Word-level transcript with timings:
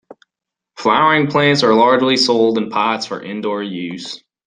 Flowering 0.77 1.27
plants 1.27 1.61
are 1.61 1.75
largely 1.75 2.17
sold 2.17 2.57
in 2.57 2.71
pots 2.71 3.05
for 3.05 3.21
indoor 3.21 3.61
use. 3.61 4.23